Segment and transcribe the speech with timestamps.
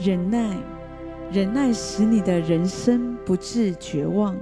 [0.00, 0.56] 忍耐，
[1.32, 4.36] 忍耐使你的人生不致绝望。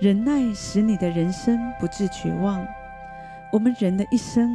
[0.00, 2.66] 忍耐使你的人生不致绝望。
[3.52, 4.50] 我们人的一生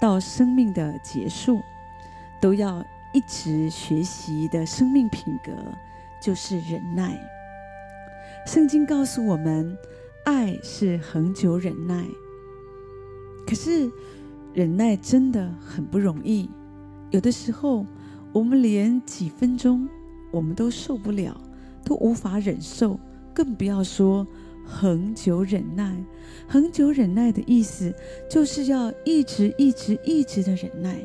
[0.00, 1.60] 到生命的结束，
[2.40, 5.52] 都要一直学习的生命品格
[6.22, 7.18] 就是忍耐。
[8.46, 9.76] 圣经告诉我们，
[10.24, 12.04] 爱是恒久忍耐。
[13.46, 13.90] 可是
[14.54, 16.50] 忍耐真的很不容易，
[17.10, 17.86] 有的时候
[18.34, 19.88] 我们连几分钟
[20.32, 21.40] 我们都受不了，
[21.84, 22.98] 都无法忍受，
[23.32, 24.26] 更不要说。
[24.66, 25.94] 恒久忍耐，
[26.48, 27.94] 恒久忍耐的意思
[28.30, 30.98] 就是要一直、一直、一直的忍耐，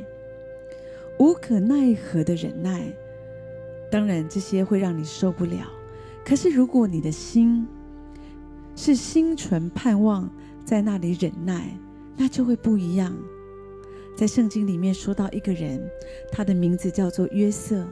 [1.20, 2.92] 无可奈何的忍耐。
[3.92, 5.68] 当然，这些会让你受不了。
[6.26, 7.68] 可是，如果你的心
[8.78, 10.30] 是心存盼望，
[10.64, 11.78] 在那里忍耐，
[12.16, 13.14] 那就会不一样。
[14.20, 15.82] 在圣经里面说到一个人，
[16.30, 17.88] 他的名字叫做约瑟，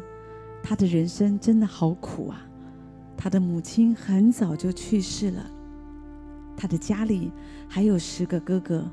[0.62, 2.46] 他的人生真的好苦啊。
[3.16, 5.50] 他的母亲很早就去世了。
[6.58, 7.32] 他的家里
[7.70, 8.86] 还有十个哥哥，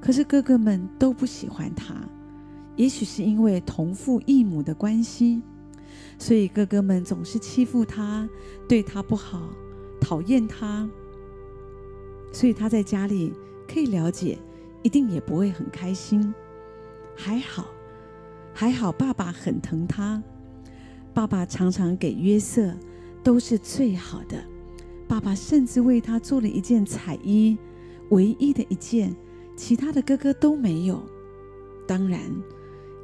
[0.00, 1.96] 可是哥哥们都不喜欢他。
[2.76, 5.42] 也许是因为同父异母的关系，
[6.16, 8.28] 所以哥哥们总是欺负他，
[8.68, 9.50] 对他不好，
[10.00, 10.88] 讨厌他。
[12.32, 13.32] 所以他在家里
[13.66, 14.38] 可以了解，
[14.84, 16.32] 一定也不会很开心。
[17.20, 17.66] 还好，
[18.54, 20.22] 还好，爸爸很疼他，
[21.12, 22.72] 爸爸常常给约瑟
[23.24, 24.40] 都是最好的。
[25.08, 27.58] 爸爸甚至为他做了一件彩衣，
[28.10, 29.14] 唯一的一件，
[29.56, 31.02] 其他的哥哥都没有。
[31.88, 32.20] 当然，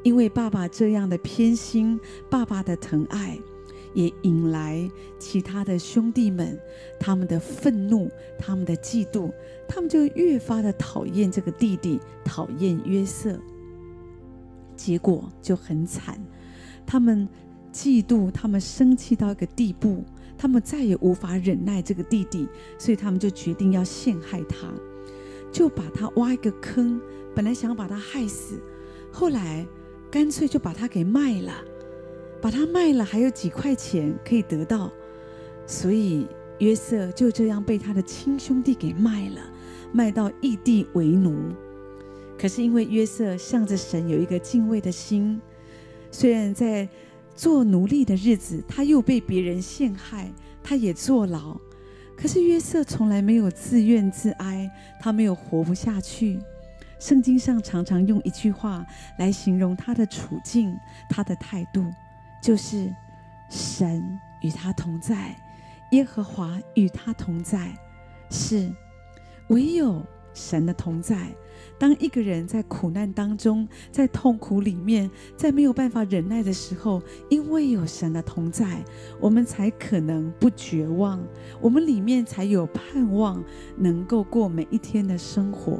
[0.04, 1.98] 因为爸爸这样的偏心，
[2.30, 3.36] 爸爸的疼爱，
[3.94, 6.56] 也引来其他的兄弟们
[7.00, 9.32] 他们的愤怒，他们的嫉妒，
[9.66, 13.36] 他们就越发的讨厌这个弟弟，讨厌约瑟。
[14.76, 16.18] 结果就很惨，
[16.84, 17.28] 他们
[17.72, 20.04] 嫉妒，他们生气到一个地步。
[20.36, 24.68] 他们再也无法忍耐这个弟弟，所以他们就决定要陷害他，
[25.52, 27.00] 就把他挖一个坑。
[27.34, 28.60] 本来想把他害死，
[29.12, 29.64] 后来
[30.10, 31.52] 干脆就把他给卖了，
[32.42, 34.90] 把他卖了还有几块钱可以得到，
[35.66, 36.26] 所以
[36.58, 39.40] 约瑟就这样被他的亲兄弟给卖了，
[39.92, 41.32] 卖到异地为奴。
[42.44, 45.40] 可是因为约瑟向着神有一个敬畏的心，
[46.10, 46.86] 虽然在。
[47.34, 50.30] 做奴隶的日子，他又被别人陷害，
[50.62, 51.58] 他也坐牢。
[52.16, 56.38] 可是约瑟从来没有自怨自哀，他没有活不下去。
[57.00, 58.86] 圣经上常常用一句话
[59.18, 60.78] 来形容他的处境，
[61.10, 61.84] 他的态度，
[62.40, 62.88] 就是
[63.50, 65.36] “神与他同在，
[65.90, 67.76] 耶和华与他同在”，
[68.30, 68.70] 是
[69.48, 71.34] 唯有神的同在。
[71.78, 78.84] 当一个人在苦难当中，在痛苦里面，在没有办法忍耐的时候，因为有神的同在，
[79.18, 81.20] 我们才可能不绝望，
[81.60, 83.42] 我们里面才有盼望，
[83.76, 85.78] 能够过每一天的生活。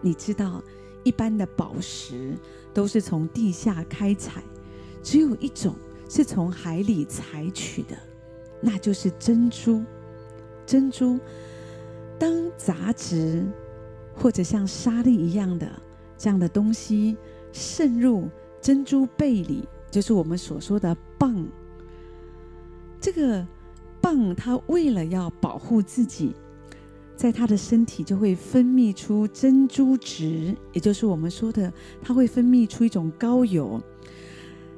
[0.00, 0.62] 你知道，
[1.04, 2.36] 一般的宝石
[2.72, 4.42] 都是从地下开采，
[5.02, 5.74] 只有一种
[6.08, 7.96] 是从海里采取的，
[8.60, 9.84] 那就是珍珠。
[10.66, 11.18] 珍珠，
[12.18, 13.46] 当杂质。
[14.20, 15.70] 或者像沙粒一样的
[16.16, 17.16] 这样的东西
[17.52, 18.28] 渗入
[18.60, 19.62] 珍珠贝里，
[19.92, 21.46] 就是我们所说的蚌。
[23.00, 23.46] 这个
[24.02, 26.34] 蚌它为了要保护自己，
[27.14, 33.80] 在它的身体就会分泌出珍珠质，也就是我们说的，它会分泌出一种膏油。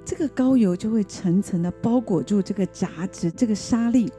[0.04, 4.12] 这个膏油就会层层的包裹住这个杂质、这个沙粒，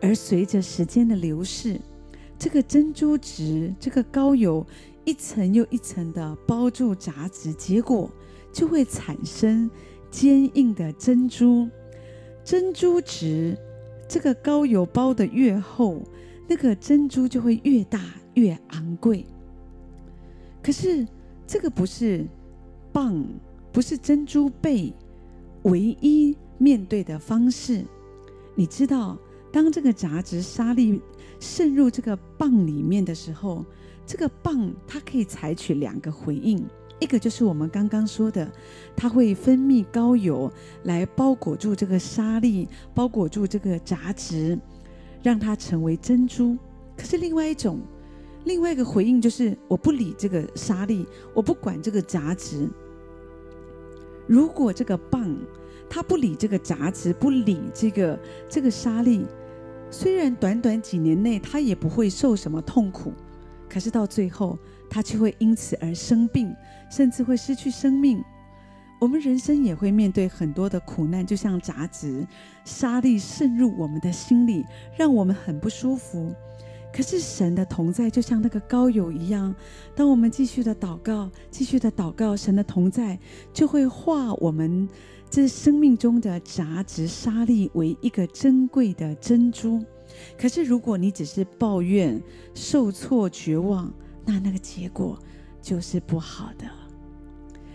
[0.00, 1.78] 而随着时间的流逝。
[2.42, 4.66] 这个珍珠质，这个膏油，
[5.04, 8.10] 一层又一层的包住杂质，结果
[8.52, 9.70] 就会产生
[10.10, 11.68] 坚硬的珍珠。
[12.42, 13.56] 珍珠质，
[14.08, 16.02] 这个膏油包得越厚，
[16.48, 18.00] 那个珍珠就会越大
[18.34, 19.24] 越昂贵。
[20.60, 21.06] 可是
[21.46, 22.26] 这个不是
[22.92, 23.24] 蚌，
[23.70, 24.92] 不是珍珠贝
[25.62, 27.84] 唯一面对的方式。
[28.56, 29.16] 你知道，
[29.52, 31.00] 当这个杂质沙粒。
[31.42, 33.64] 渗入这个蚌里面的时候，
[34.06, 36.64] 这个蚌它可以采取两个回应，
[37.00, 38.48] 一个就是我们刚刚说的，
[38.94, 40.48] 它会分泌膏油
[40.84, 44.56] 来包裹住这个沙粒，包裹住这个杂质，
[45.20, 46.56] 让它成为珍珠。
[46.96, 47.80] 可是另外一种，
[48.44, 51.04] 另外一个回应就是我不理这个沙粒，
[51.34, 52.68] 我不管这个杂质。
[54.28, 55.36] 如果这个蚌
[55.90, 58.16] 它不理这个杂质，不理这个
[58.48, 59.26] 这个沙粒。
[59.92, 63.12] 虽然短短几年内他也不会受什么痛苦，
[63.68, 64.58] 可是到最后
[64.88, 66.52] 他却会因此而生病，
[66.90, 68.24] 甚至会失去生命。
[68.98, 72.26] 我们人生也会面对很多的苦难，就像杂质、
[72.64, 74.64] 沙粒渗入我们的心里，
[74.96, 76.32] 让我们很不舒服。
[76.92, 79.54] 可是神的同在就像那个膏油一样，
[79.94, 83.18] 当我们继续的祷告，继续的祷告，神的同在
[83.52, 84.86] 就会化我们
[85.30, 89.82] 这生命中的杂质沙粒为一个珍贵的珍珠。
[90.38, 92.22] 可是如果你只是抱怨、
[92.54, 93.90] 受挫、绝望，
[94.26, 95.18] 那那个结果
[95.62, 96.66] 就是不好的。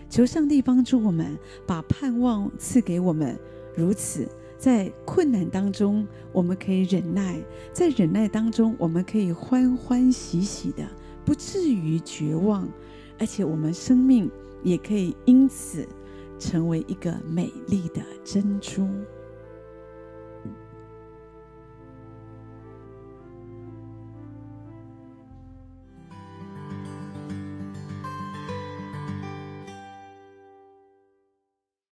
[0.08, 1.36] 求上帝帮助我们，
[1.66, 3.36] 把盼望赐给我们，
[3.74, 4.28] 如此。
[4.58, 7.36] 在困难当中，我们可以忍耐；
[7.72, 10.84] 在忍耐当中，我们可以欢欢喜喜的，
[11.24, 12.68] 不至于绝望，
[13.20, 14.28] 而且我们生命
[14.64, 15.86] 也可以因此
[16.40, 18.88] 成为一个美丽的珍珠。